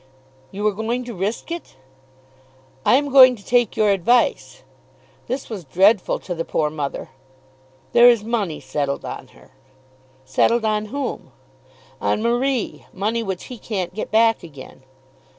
[0.49, 1.75] "You are going to risk it?"
[2.83, 4.63] "I am going to take your advice."
[5.27, 7.09] This was dreadful to the poor mother.
[7.91, 9.51] "There is money settled on her."
[10.25, 11.31] "Settled on whom?"
[12.01, 14.81] "On Marie; money which he can't get back again."